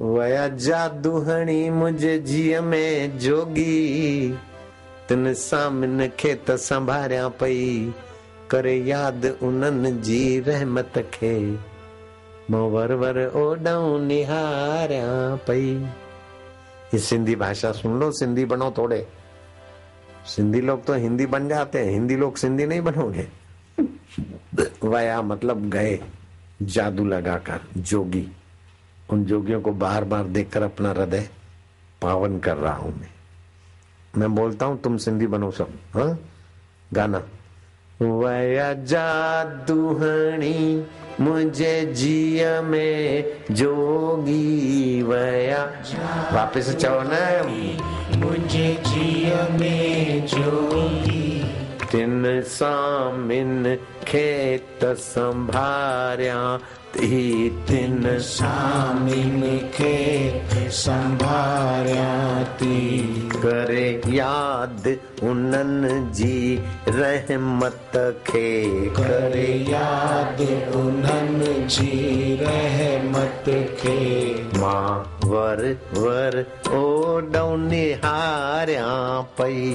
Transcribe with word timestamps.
वया 0.00 0.48
जादू 0.48 1.18
हणी 1.18 1.70
मुंहिंजे 1.70 2.18
जीअ 2.18 2.60
में 2.60 3.18
जोगी। 3.18 4.32
तिन 5.08 5.34
सामिन 5.34 6.08
खे 6.08 6.34
त 6.34 6.50
संभारियाँ 6.50 7.30
पई, 7.30 7.94
करे 8.50 8.76
यादि 8.76 9.28
उन्हनि 9.28 9.92
जी 9.92 10.40
रहमत 10.40 10.92
खे। 11.14 11.58
माँ 12.50 12.60
वर 12.60 12.92
वर 12.92 13.32
ओॾऊं 13.36 13.98
पई। 15.36 15.84
ये 16.94 16.98
सिंधी 16.98 17.36
भाषा 17.36 17.72
सुन 17.72 18.00
लो, 18.00 18.12
सिंधी 18.12 18.44
बनो 18.44 18.74
थोड़े। 18.78 19.06
सिंधी 20.26 20.60
लोग 20.60 20.84
तो 20.84 20.94
हिंदी 20.94 21.26
बन 21.26 21.48
जाते 21.48 21.78
हैं, 21.78 21.90
हिंदी 21.90 22.16
लोग 22.16 22.36
सिंधी 22.36 22.66
नहीं 22.66 22.80
बनोगे। 22.80 23.26
वया 24.84 25.22
मतलब 25.22 25.70
गए, 25.70 26.00
जादू 26.62 27.04
लगाकर, 27.04 27.60
जोगी। 27.76 28.28
उन 29.12 29.24
जोगियों 29.24 29.60
को 29.60 29.72
बार 29.72 30.04
बार 30.04 30.24
देखकर 30.24 30.62
अपना 30.62 30.90
हृदय 30.90 31.28
पावन 32.02 32.38
कर 32.38 32.56
रहा 32.56 32.74
हूँ 32.74 33.00
मैं। 33.00 33.10
मैं 34.16 34.34
बोलता 34.34 34.66
हूँ, 34.66 34.80
तुम 34.80 34.96
सिंधी 34.96 35.26
बनो 35.26 35.50
सब 35.50 35.68
हाँ? 35.94 36.18
गाना। 36.92 37.22
वया 38.02 38.72
जादू 38.72 39.92
हणी 39.92 40.86
मुझे 41.20 41.86
जिया 41.86 42.62
में 42.62 43.24
जोगी 43.50 45.02
वया। 45.02 45.64
वापस 46.32 46.76
चओ 46.76 47.02
न, 47.04 47.76
मुझे 48.16 48.82
जिया 48.86 49.58
में 49.58 50.26
जोगी। 50.26 51.29
तिन 51.92 52.42
सामिन 52.46 53.78
खेत 54.08 54.84
संभारिया 54.84 56.56
ती 56.94 57.50
तिन 57.68 58.18
सामिन 58.18 59.40
खे 59.74 59.96
संभारिया 60.70 62.44
थी 62.44 63.28
करे 63.36 64.00
याद 64.08 64.96
उन्हनि 65.22 66.12
जी 66.12 66.58
रहमत 66.88 67.92
खे। 68.26 68.50
करे 68.98 69.48
याद 69.70 70.40
उन्हनि 70.74 71.54
जी 71.66 72.38
रहमत 72.42 73.44
खे। 73.80 73.98
माँ 74.60 75.19
वर 75.30 75.60
वर 75.94 76.36
ओॾऊं 76.76 77.56
निहारियाँ 77.58 79.22
पई। 79.38 79.74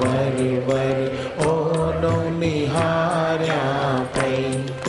वर 0.00 0.36
वर 0.68 0.98
ओॾो 1.46 2.12
निहारिया 2.38 3.62
पई। 4.16 4.36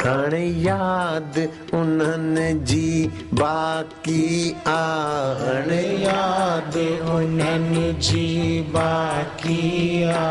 हाणे 0.06 0.44
याद 0.66 1.38
उन्हनि 1.74 2.50
जी 2.72 2.90
बाक़ी 3.34 4.22
आहण 4.68 5.72
याद 6.04 6.78
उन्हनि 7.16 7.92
जी 8.08 8.28
बाकी 8.76 10.04
आ 10.04 10.30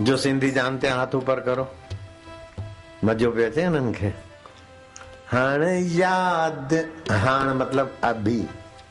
जो 0.00 0.16
सिंधी 0.16 0.50
जानते 0.50 0.86
हैं 0.88 0.94
हाथ 0.94 1.14
ऊपर 1.14 1.40
करो। 1.48 1.68
मजो 3.04 3.30
पियो 3.30 3.46
अचे 3.46 3.66
उन्हनि 3.66 3.92
खे 3.92 4.12
हाणे 5.34 5.80
याद। 5.80 6.90
हाण 7.10 7.56
मतलब 7.56 7.98
अभी। 8.04 8.46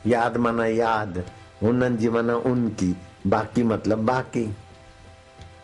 याद 0.06 0.36
माना 0.36 0.66
याद। 0.66 1.24
उन्हनि 1.62 1.96
जी 1.96 2.08
माना 2.08 2.36
उनकी। 2.36 2.96
बाकी 3.26 3.62
मतलब 3.62 3.98
बाकी। 3.98 4.56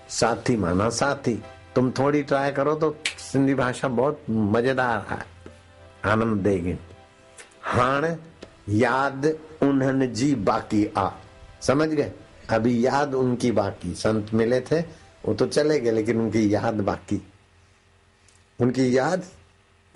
साथी 0.09 0.57
माना 0.57 0.91
साथी। 0.91 1.43
तुम 1.75 1.91
थोड़ी 1.91 2.23
ट्राई 2.23 2.53
करो 2.53 2.75
तो 2.75 2.97
सिंधी 3.19 3.55
भाषा 3.55 3.89
बहुत 3.89 4.23
मज़ेदार 4.31 5.07
है। 5.11 5.27
आनंद 6.13 6.41
देगी। 6.41 6.75
हाण 7.63 8.17
याद 8.69 9.37
उन्हनि 9.63 10.07
जी 10.07 10.35
बाकी 10.35 10.93
आ। 10.97 11.11
समझ 11.61 11.89
गए? 11.89 12.13
अभी 12.51 12.87
याद 12.87 13.15
उनकी 13.15 13.53
बाकी। 13.53 13.95
संत 13.95 14.35
मिले 14.35 14.61
थे, 14.61 14.81
वो 15.27 15.35
तो 15.35 15.47
चले 15.47 15.81
गए, 15.81 15.91
लेकिन 15.91 16.21
उनकी 16.21 16.55
याद 16.55 16.75
बाकी। 16.75 17.23
उनकी 18.61 18.99
याद, 18.99 19.25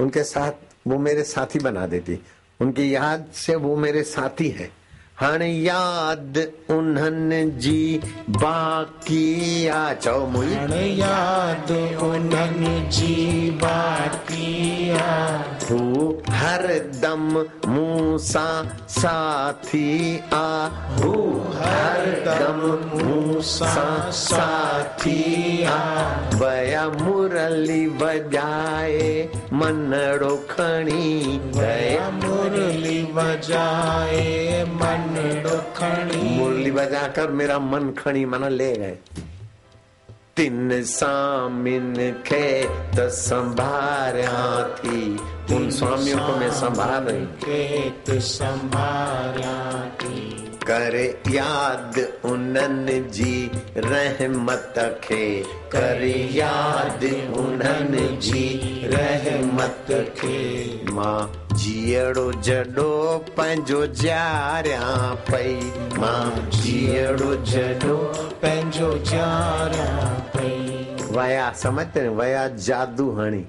उनके 0.01 0.25
साथ 0.25 0.53
वो 0.87 0.99
मेरे 0.99 1.25
साथी 1.25 1.59
बना 1.59 1.87
देती। 1.87 2.21
उनकी 2.61 2.95
याद 2.95 3.27
से 3.35 3.55
वो 3.55 3.77
मेरे 3.77 4.03
साथी 4.03 4.49
है। 4.49 4.84
हाणे 5.21 5.49
याद 5.49 6.39
उन्हनि 6.71 7.45
जी 7.63 8.01
बाकी 8.31 9.69
आ 9.69 9.93
चओ 9.95 10.27
मुई। 10.27 10.47
हाणे 10.55 10.87
याद 10.87 11.71
उन्हनि 12.03 12.75
जी 12.97 13.51
बाकी 13.63 14.91
आ 14.91 15.27
हू 15.71 15.79
हर 16.31 16.67
दम 17.03 17.31
मूसा 17.67 18.47
साथी 18.89 20.19
आ। 20.33 20.69
हू 20.99 21.13
हर 21.55 22.03
दम 22.27 22.61
मूं 22.95 23.41
सां 23.41 24.11
साथी 24.13 25.21
आ। 25.65 25.79
वया 26.43 26.89
मुरली 26.89 27.87
बजाए 28.03 29.29
मनड़ो 29.53 30.37
खणी। 30.51 31.39
वया 31.57 32.11
मुरली 32.11 33.03
बजाए 33.15 34.65
मन 34.75 35.04
मुरली 36.37 36.71
बजाकर 36.71 37.31
मेरा 37.31 37.59
मन 37.59 37.91
खड़ी 37.99 38.25
मना 38.25 38.49
ले 38.49 38.73
गए। 38.75 38.99
तिन 40.37 40.83
सामिन 40.83 41.95
खे 42.27 42.65
त 42.97 43.09
संभारिया 43.09 44.69
थी 44.79 45.17
उन 45.55 45.71
स्वामियों 45.71 46.19
को 46.19 46.37
मैं 46.37 46.51
संभाल 46.51 47.03
रही 47.05 47.27
खेत 47.27 48.11
संभारिया 48.11 49.91
थी 50.03 50.44
करे 50.67 51.23
याद 51.29 52.13
उन्हनि 52.25 53.01
जी, 53.01 53.51
रहमत 53.77 55.01
खे। 55.05 55.43
करे 55.43 56.29
याद 56.33 57.05
उन्हनि 57.39 58.17
जी, 58.17 58.61
रहमत 58.87 59.87
खे। 59.91 60.85
माँ 60.93 61.49
जीअड़ो 61.53 62.33
जॾो 62.33 63.19
पंहिंजो 63.19 63.87
जारिया 63.87 65.15
पई। 65.15 65.73
माँ 65.99 66.51
जीअड़ो 66.51 67.37
जॾो 67.37 67.97
पंहिंजो 68.43 68.99
जारिया 68.99 70.09
पई। 70.37 70.97
वया 71.11 71.53
समझते 71.53 72.09
वया 72.09 72.49
जादू 72.49 73.11
हणी। 73.11 73.45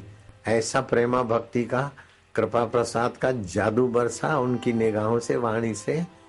ऐसा 0.48 0.82
प्रेमा 0.82 1.24
भक्ति 1.24 1.64
का, 1.64 1.92
कृपा 2.36 2.66
प्रसाद 2.66 3.18
का 3.18 3.32
जादू 3.32 3.88
बरसा 3.88 4.40
उनकी 4.40 4.74
निगाहों 4.74 5.20
से, 5.20 5.36
वाणी 5.36 5.74
से 5.74 6.25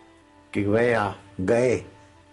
कि 0.56 0.64
वया 0.64 1.16
गए, 1.40 1.84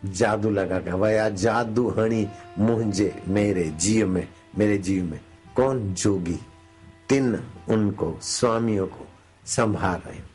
जादू 0.06 0.50
लगा 0.50 0.80
कर 0.80 0.94
वया 0.94 1.30
जादू 1.30 1.90
हणी 1.90 2.28
मुझे 2.60 3.24
मेरे 3.28 3.64
जीव 3.64 4.08
में, 4.08 4.28
मेरे 4.58 4.78
जीव 4.78 5.04
में। 5.04 5.20
कौन 5.56 5.94
जोगी? 5.94 6.40
तिन 7.10 7.44
उनको, 7.70 8.20
स्वामियों 8.22 8.88
को 8.88 9.08
संभाल 9.46 10.00
रहे 10.00 10.33